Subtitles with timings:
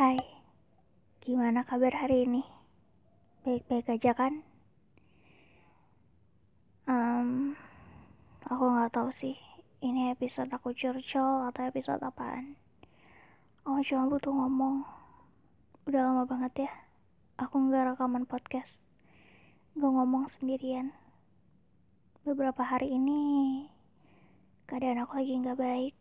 [0.00, 0.16] Hai,
[1.20, 2.40] gimana kabar hari ini?
[3.44, 4.40] Baik-baik aja kan?
[6.88, 7.52] Um,
[8.48, 9.36] aku nggak tahu sih,
[9.84, 12.56] ini episode aku curcol atau episode apaan.
[13.68, 14.88] Aku cuma butuh ngomong.
[15.84, 16.72] Udah lama banget ya,
[17.36, 18.72] aku nggak rekaman podcast.
[19.76, 20.96] Gue ngomong sendirian.
[22.24, 23.68] Beberapa hari ini,
[24.64, 25.92] keadaan aku lagi nggak baik.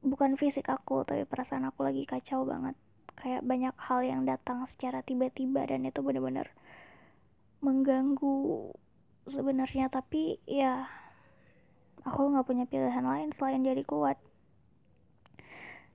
[0.00, 2.72] Bukan fisik aku, tapi perasaan aku lagi kacau banget
[3.18, 6.50] kayak banyak hal yang datang secara tiba-tiba dan itu benar-benar
[7.62, 8.72] mengganggu
[9.30, 9.88] sebenarnya.
[9.92, 10.86] Tapi ya
[12.02, 14.18] aku nggak punya pilihan lain selain jadi kuat.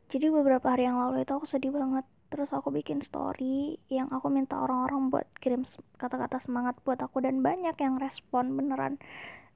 [0.08, 2.08] Jadi beberapa hari yang lalu itu aku sedih banget.
[2.28, 5.64] Terus aku bikin story yang aku minta orang-orang buat kirim
[5.96, 9.00] kata-kata semangat buat aku dan banyak yang respon beneran.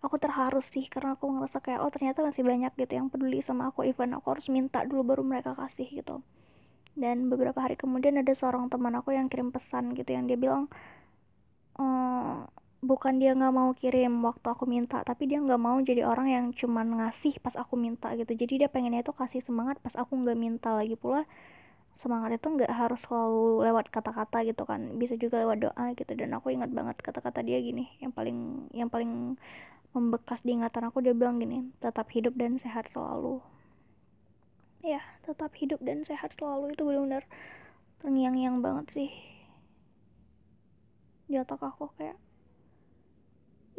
[0.02, 3.72] Aku terharu sih karena aku ngerasa kayak oh ternyata masih banyak gitu yang peduli sama
[3.72, 3.88] aku.
[3.88, 6.24] Even aku harus minta dulu baru mereka kasih gitu
[6.96, 10.68] dan beberapa hari kemudian ada seorang teman aku yang kirim pesan gitu yang dia bilang
[11.80, 12.48] ehm,
[12.82, 16.46] bukan dia nggak mau kirim waktu aku minta tapi dia nggak mau jadi orang yang
[16.50, 18.34] cuman ngasih pas aku minta gitu.
[18.34, 20.74] Jadi dia pengennya itu kasih semangat pas aku nggak minta.
[20.74, 21.30] Lagi pula
[22.02, 24.98] semangat itu nggak harus selalu lewat kata-kata gitu kan.
[24.98, 26.12] Bisa juga lewat doa gitu.
[26.18, 28.38] Dan aku ingat banget kata-kata dia gini yang paling
[28.74, 29.38] yang paling
[29.94, 33.44] membekas di ingatan aku dia bilang gini tetap hidup dan sehat selalu
[34.82, 36.74] ya tetap hidup dan sehat selalu.
[36.74, 37.26] Itu benar-benar
[38.02, 39.12] terngiang-ngiang banget sih.
[41.30, 42.20] Di otak aku kayak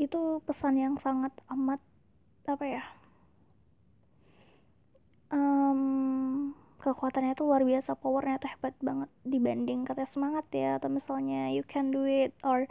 [0.00, 1.78] itu pesan yang sangat amat
[2.48, 2.82] apa ya
[5.32, 10.78] um, kekuatannya itu luar biasa powernya tuh hebat banget dibanding kata semangat ya.
[10.78, 12.68] Atau misalnya you can do it or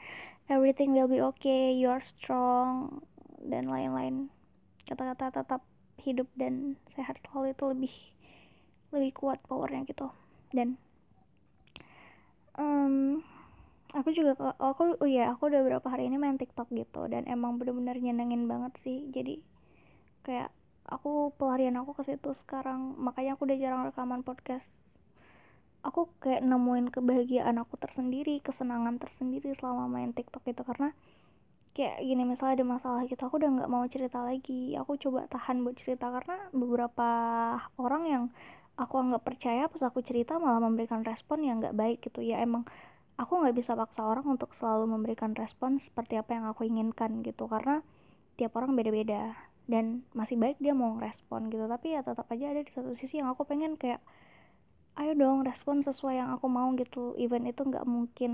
[0.47, 3.01] everything will be okay you are strong
[3.41, 4.29] dan lain-lain.
[4.85, 5.61] Kata-kata tetap
[6.01, 7.93] hidup dan sehat selalu itu lebih
[8.91, 10.11] lebih kuat powernya gitu.
[10.51, 10.75] Dan
[12.59, 13.23] um,
[13.91, 17.07] aku juga aku oh ya aku udah beberapa hari ini main TikTok gitu.
[17.07, 19.07] Dan emang bener-bener nyenengin banget sih.
[19.11, 19.39] Jadi
[20.27, 20.51] kayak
[20.87, 22.99] aku pelarian aku ke situ sekarang.
[22.99, 24.67] Makanya aku udah jarang rekaman podcast.
[25.81, 30.93] Aku kayak nemuin kebahagiaan aku tersendiri kesenangan tersendiri selama main TikTok itu karena
[31.71, 34.77] kayak gini misalnya ada masalah gitu aku udah nggak mau cerita lagi.
[34.77, 37.09] Aku coba tahan buat cerita karena beberapa
[37.81, 38.23] orang yang
[38.79, 42.23] aku nggak percaya pas aku cerita malah memberikan respon yang nggak baik gitu.
[42.23, 42.67] Ya emang
[43.19, 47.45] aku nggak bisa paksa orang untuk selalu memberikan respon seperti apa yang aku inginkan gitu
[47.45, 47.85] karena
[48.39, 49.35] tiap orang beda-beda
[49.69, 51.67] dan masih baik dia mau respon gitu.
[51.69, 54.01] Tapi ya tetap aja ada di satu sisi yang aku pengen kayak
[54.99, 57.15] ayo dong respon sesuai yang aku mau gitu.
[57.21, 58.33] Even itu nggak mungkin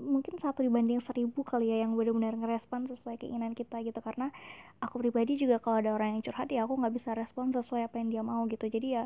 [0.00, 3.98] mungkin satu dibanding seribu kali ya yang benar-benar ngerespon sesuai keinginan kita gitu.
[4.00, 4.32] Karena
[4.80, 8.00] aku pribadi juga kalau ada orang yang curhat ya aku nggak bisa respon sesuai apa
[8.00, 8.64] yang dia mau gitu.
[8.68, 9.04] Jadi ya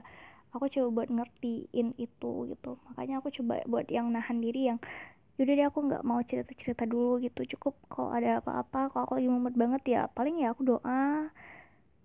[0.55, 2.79] aku coba buat ngertiin itu gitu.
[2.93, 4.79] Makanya aku coba buat yang nahan diri yang
[5.37, 7.45] yaudah deh aku nggak mau cerita-cerita dulu gitu.
[7.57, 11.29] Cukup kalau ada apa-apa kalau aku lagi mumet banget ya paling ya aku doa.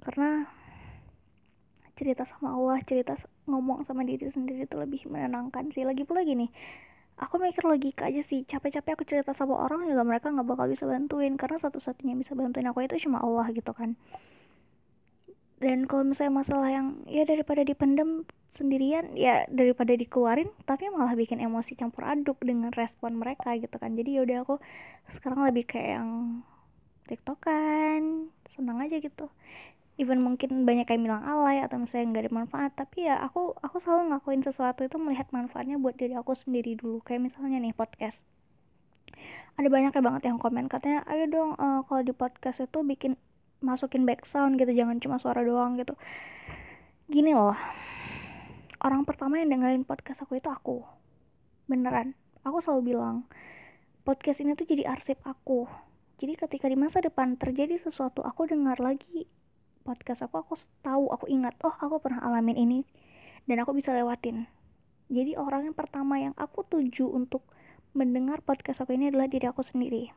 [0.02, 0.50] Karena
[1.96, 3.14] cerita sama Allah cerita
[3.46, 5.86] ngomong sama diri sendiri itu lebih menenangkan sih.
[5.86, 6.50] Lagi pula gini
[7.22, 8.44] aku mikir logika aja sih.
[8.44, 11.38] Capek-capek aku cerita sama orang juga mereka nggak bakal bisa bantuin.
[11.38, 13.94] Karena satu-satunya bisa bantuin aku itu cuma Allah gitu kan.
[15.62, 21.40] Dan kalau misalnya masalah yang ya daripada dipendam sendirian ya daripada dikeluarin tapi malah bikin
[21.40, 23.94] emosi campur aduk dengan respon mereka gitu kan.
[23.94, 24.58] Jadi yaudah aku
[25.14, 26.10] sekarang lebih kayak yang
[27.06, 29.30] tiktokan senang aja gitu
[30.00, 33.78] even mungkin banyak yang bilang alay atau misalnya nggak ada manfaat tapi ya aku aku
[33.84, 37.04] selalu ngakuin sesuatu itu melihat manfaatnya buat diri aku sendiri dulu.
[37.04, 38.24] Kayak misalnya nih podcast.
[39.60, 43.20] Ada banyak ya banget yang komen katanya ayo dong uh, kalau di podcast itu bikin
[43.62, 45.94] masukin background gitu jangan cuma suara doang gitu.
[47.12, 47.58] Gini loh
[48.82, 50.82] orang pertama yang dengerin podcast aku itu aku.
[51.70, 52.18] Beneran.
[52.42, 53.30] Aku selalu bilang
[54.02, 55.70] podcast ini tuh jadi arsip aku.
[56.18, 59.30] Jadi ketika di masa depan terjadi sesuatu aku dengar lagi
[59.82, 60.54] podcast aku aku
[60.86, 62.80] tahu aku ingat oh aku pernah alamin ini
[63.50, 64.46] dan aku bisa lewatin.
[65.12, 67.44] Jadi orang yang pertama yang aku tuju untuk
[67.92, 70.08] mendengar podcast aku ini adalah diri aku sendiri.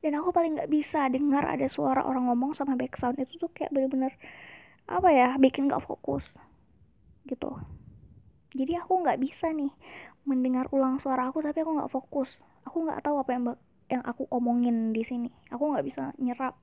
[0.00, 3.70] Dan aku paling nggak bisa dengar ada suara orang ngomong sama background itu tuh kayak
[3.70, 4.16] bener-bener
[4.90, 6.24] apa ya bikin nggak fokus
[7.28, 7.54] gitu.
[8.56, 9.70] Jadi aku nggak bisa nih
[10.26, 12.32] mendengar ulang suara aku tapi aku nggak fokus.
[12.66, 13.44] Aku nggak tahu apa yang
[13.92, 15.30] yang aku omongin di sini.
[15.52, 16.56] Aku nggak bisa nyerap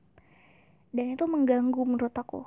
[0.97, 2.41] dan itu mengganggu menurut aku.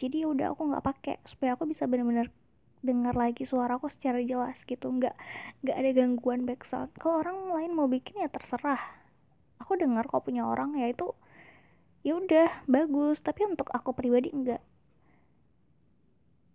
[0.00, 2.32] Jadi ya udah aku nggak pakai supaya aku bisa benar-benar
[2.80, 4.88] dengar lagi suara aku secara jelas gitu.
[4.88, 5.12] Nggak
[5.60, 8.80] nggak ada gangguan background kalau orang lain mau bikin ya terserah.
[9.60, 11.12] Aku dengar kok punya orang ya itu
[12.00, 13.20] ya udah bagus.
[13.20, 14.64] Tapi untuk aku pribadi enggak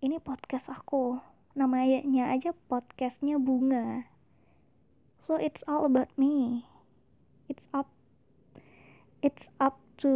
[0.01, 1.21] ini podcast aku.
[1.53, 4.09] Namanya aja podcastnya bunga.
[5.21, 6.65] So it's all about me.
[7.45, 7.89] It's up
[9.21, 10.11] it's up to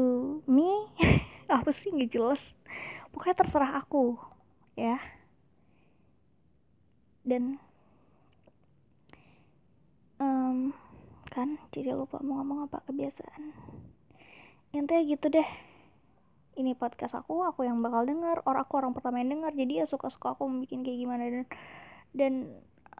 [0.45, 0.87] me
[1.47, 2.41] apa sih nggak jelas.
[3.09, 4.15] Pokoknya terserah aku
[4.77, 4.97] ya.
[7.25, 7.59] Dan
[10.19, 10.73] um,
[11.29, 13.53] kan jadi lupa mau ngomong apa kebiasaan.
[14.75, 15.49] Intinya gitu deh.
[16.59, 19.85] Ini podcast aku aku yang bakal denger orang aku orang pertama yang denger jadi ya
[19.87, 21.23] suka-suka aku mau bikin kayak gimana.
[21.27, 21.45] Dan
[22.09, 22.33] dan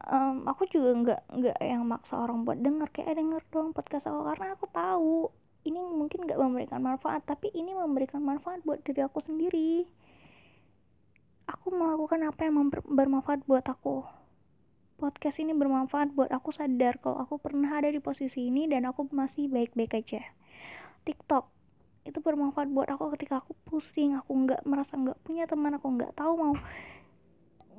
[0.08, 4.08] um, aku juga nggak nggak yang maksa orang buat denger kayak eh, denger dong podcast
[4.08, 5.16] aku karena aku tahu
[5.70, 9.86] ini mungkin nggak memberikan manfaat tapi ini memberikan manfaat buat diri aku sendiri
[11.46, 14.06] aku melakukan apa yang bermanfaat buat aku
[15.00, 19.08] podcast ini bermanfaat buat aku sadar kalau aku pernah ada di posisi ini dan aku
[19.16, 20.20] masih baik-baik aja.
[21.08, 21.48] TikTok
[22.04, 26.12] itu bermanfaat buat aku ketika aku pusing, aku nggak merasa nggak punya teman, aku nggak
[26.20, 26.54] tahu mau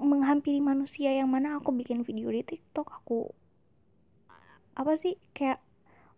[0.00, 3.28] menghampiri manusia yang mana aku bikin video di TikTok, aku
[4.72, 5.60] apa sih kayak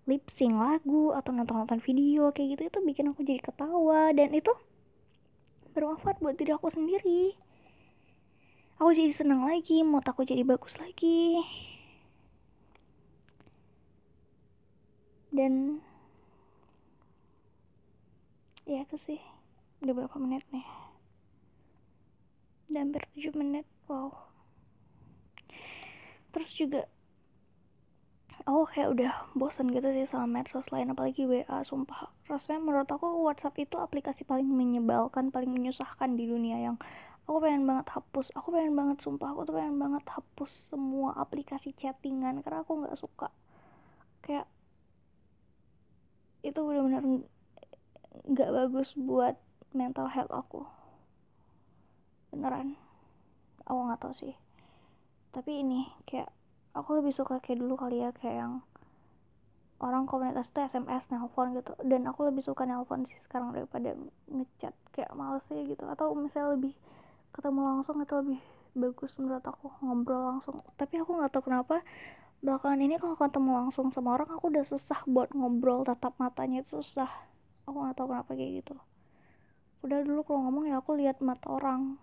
[0.03, 4.11] lip sync lagu atau nonton-nonton video kayak gitu itu bikin aku jadi ketawa.
[4.11, 4.51] Dan itu
[5.73, 7.39] bermanfaat buat diri aku sendiri.
[8.83, 11.39] Aku jadi senang lagi mood aku jadi bagus lagi.
[15.33, 15.81] Dan
[18.69, 19.21] ya itu sih
[19.81, 20.67] udah berapa menit nih?
[22.69, 24.13] Udah hampir 7 menit wow.
[26.33, 26.89] Terus juga
[28.43, 32.11] aku kayak udah bosan gitu sih sama medsos lain apalagi WA sumpah.
[32.27, 36.77] Rasanya menurut aku WhatsApp itu aplikasi paling menyebalkan paling menyusahkan di dunia yang
[37.27, 38.35] aku pengen banget hapus.
[38.35, 42.99] Aku pengen banget sumpah aku tuh pengen banget hapus semua aplikasi chattingan karena aku nggak
[42.99, 43.29] suka.
[44.23, 44.51] Kayak
[46.43, 47.05] itu benar-benar
[48.27, 49.39] nggak bagus buat
[49.71, 50.67] mental health aku.
[52.35, 52.75] Beneran.
[53.65, 54.35] Aku nggak tahu sih.
[55.31, 56.42] Tapi ini kayak
[56.73, 58.55] aku lebih suka kayak dulu kali ya kayak yang
[59.83, 61.75] orang komunitas itu SMS nelpon gitu.
[61.83, 63.93] Dan aku lebih suka nelpon sih sekarang daripada
[64.31, 64.73] ngechat.
[64.95, 65.85] Kayak males ya gitu.
[65.91, 66.73] Atau misalnya lebih
[67.35, 68.41] ketemu langsung itu lebih
[68.73, 70.57] bagus menurut aku ngobrol langsung.
[70.79, 71.83] Tapi aku nggak tahu kenapa
[72.43, 76.81] belakangan ini kalau ketemu langsung sama orang aku udah susah buat ngobrol tatap matanya itu
[76.81, 77.11] susah.
[77.67, 78.75] Aku nggak tahu kenapa kayak gitu.
[79.83, 81.99] Udah dulu kalau ngomong ya aku lihat mata orang.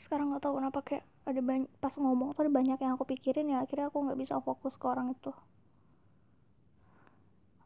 [0.00, 3.52] Sekarang nggak tahu kenapa kayak ada banyak pas ngomong tuh ada banyak yang aku pikirin
[3.52, 5.28] ya akhirnya aku nggak bisa fokus ke orang itu.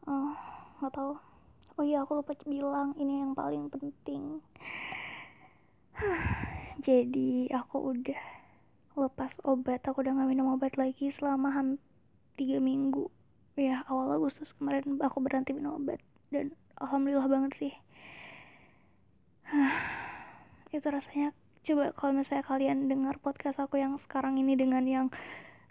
[0.03, 0.35] Ah,
[0.83, 1.13] nggak uh, tahu.
[1.79, 4.43] Oh iya aku lupa bilang ini yang paling penting.
[6.87, 8.23] Jadi aku udah
[8.99, 9.81] lepas obat.
[9.87, 11.49] Aku udah gak minum obat lagi selama
[12.37, 13.09] tiga minggu.
[13.57, 16.03] Ya awal Agustus kemarin aku berhenti minum obat.
[16.29, 17.73] Dan alhamdulillah banget sih.
[20.75, 21.33] Itu rasanya
[21.63, 25.07] coba kalau misalnya kalian dengar podcast aku yang sekarang ini dengan yang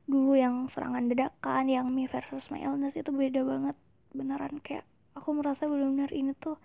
[0.08, 3.76] dulu yang serangan dadakan yang me versus my illness itu beda banget.
[4.16, 6.56] Beneran kayak aku merasa benar-benar ini tuh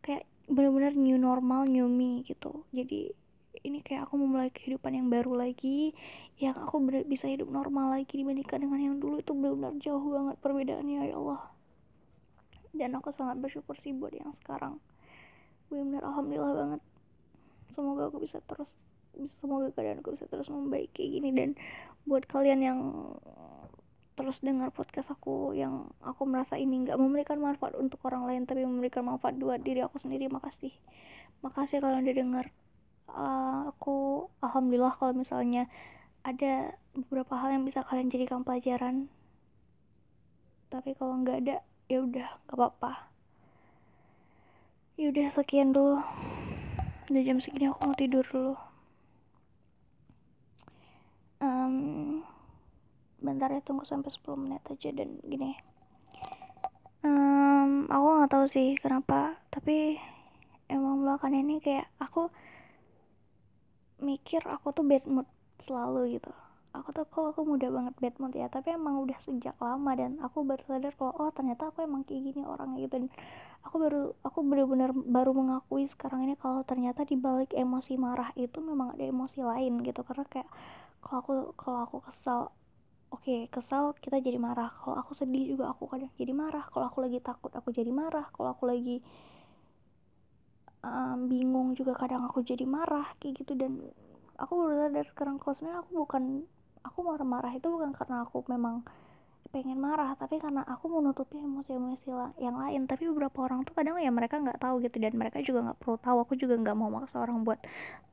[0.00, 2.64] kayak benar-benar new normal new me gitu.
[2.72, 3.12] Jadi
[3.60, 5.92] ini kayak aku memulai kehidupan yang baru lagi
[6.40, 9.20] yang aku bisa hidup normal lagi dibandingkan dengan yang dulu.
[9.20, 11.40] Itu benar-benar jauh banget perbedaannya ya Allah.
[12.72, 14.80] Dan aku sangat bersyukur sih buat yang sekarang.
[15.68, 16.80] Benar-benar alhamdulillah banget
[17.72, 18.70] semoga aku bisa terus
[19.40, 21.30] semoga keadaan aku bisa terus membaik kayak gini.
[21.34, 21.50] Dan
[22.06, 22.80] buat kalian yang
[24.20, 28.68] terus dengar podcast aku yang aku merasa ini nggak memberikan manfaat untuk orang lain tapi
[28.68, 30.72] memberikan manfaat buat diri aku sendiri makasih.
[31.40, 32.46] Makasih kalau udah dengar.
[33.10, 35.66] Uh, aku alhamdulillah kalau misalnya
[36.22, 39.10] ada beberapa hal yang bisa kalian jadikan pelajaran.
[40.70, 41.56] Tapi kalau nggak ada
[41.90, 43.10] ya udah nggak apa-apa.
[45.00, 46.04] Ya udah sekian dulu
[47.10, 48.54] udah jam segini aku mau tidur dulu.
[51.42, 52.22] Um,
[53.18, 55.58] bentar ya tunggu sampai 10 menit aja dan gini.
[57.02, 59.98] Um, aku nggak tahu sih kenapa tapi
[60.70, 62.30] emang belakangan ini kayak aku
[63.98, 65.26] mikir aku tuh bad mood
[65.66, 66.30] selalu gitu.
[66.70, 70.22] Aku tuh kok aku mudah banget bad mood ya tapi emang udah sejak lama dan
[70.22, 72.94] aku baru sadar kalau oh ternyata aku emang kayak gini orangnya gitu.
[73.02, 73.10] Dan
[73.60, 78.58] aku baru aku benar-benar baru mengakui sekarang ini kalau ternyata di balik emosi marah itu
[78.64, 80.00] memang ada emosi lain gitu.
[80.04, 80.48] Karena kayak
[81.04, 82.40] kalau aku kalau aku kesal
[83.12, 84.72] oke okay, kesal kita jadi marah.
[84.80, 86.64] Kalau aku sedih juga aku kadang jadi marah.
[86.72, 88.26] Kalau aku lagi takut aku jadi marah.
[88.32, 89.04] Kalau aku lagi
[90.84, 93.52] um, bingung juga kadang aku jadi marah kayak gitu.
[93.58, 93.84] Dan
[94.40, 96.24] aku baru sadar sekarang kalau sebenarnya aku bukan
[96.80, 98.80] aku marah-marah itu bukan karena aku memang
[99.50, 102.06] pengen marah tapi karena aku menutupi emosi-emosi
[102.38, 102.86] yang lain.
[102.90, 105.96] Tapi beberapa orang tuh kadang ya mereka nggak tahu gitu dan mereka juga nggak perlu
[105.98, 106.16] tahu.
[106.24, 107.58] Aku juga nggak mau maksa orang buat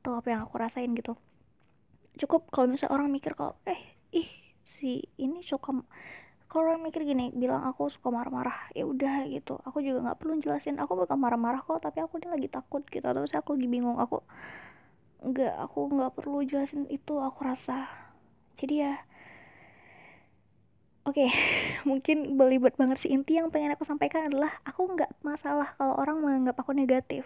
[0.02, 1.14] tahu apa yang aku rasain gitu.
[2.18, 3.78] Cukup kalau misalnya orang mikir kalau eh
[4.10, 4.28] ih
[4.66, 5.70] si ini suka
[6.48, 9.60] kalau orang mikir gini bilang aku suka marah-marah ya udah gitu.
[9.68, 13.04] Aku juga nggak perlu jelasin aku bakal marah-marah kok tapi aku ini lagi takut gitu.
[13.04, 14.24] Terus aku lagi bingung aku
[15.18, 17.86] nggak aku nggak perlu jelasin itu aku rasa.
[18.58, 18.94] Jadi ya
[21.08, 21.32] Oke, okay,
[21.88, 26.20] mungkin belibet banget sih inti yang pengen aku sampaikan adalah aku nggak masalah kalau orang
[26.20, 27.24] menganggap aku negatif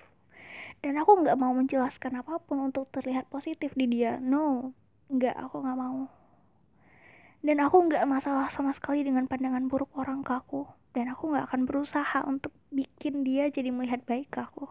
[0.87, 4.23] dan aku nggak mau menjelaskan apa pun untuk terlihat positif di dia.
[4.23, 4.71] No,
[5.11, 6.07] nggak, aku nggak mau.
[7.43, 10.63] Dan aku nggak masalah sama sekali dengan pandangan buruk orang ke aku
[10.95, 14.71] dan aku nggak akan berusaha untuk bikin dia jadi melihat baik ke aku.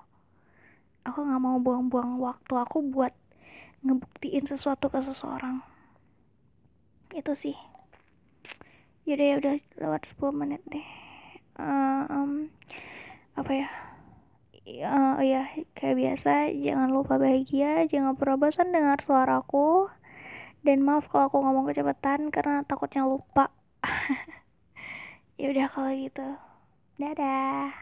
[1.04, 3.12] Aku nggak mau buang-buang waktu aku buat
[3.84, 5.60] ngebuktiin sesuatu ke seseorang.
[7.12, 7.60] Itu sih
[9.08, 10.86] yaudah ya udah lewat 10 menit deh.
[11.58, 12.32] Uh, um,
[13.40, 13.68] apa ya?
[14.62, 15.42] Uh, ya
[15.74, 19.90] kayak biasa jangan lupa bahagia jangan pernah bosan dengar suaraku
[20.66, 23.50] dan maaf kalau aku ngomong kecepatan karena takutnya lupa.
[25.42, 26.28] Ya udah kalau gitu.
[27.02, 27.74] Dadah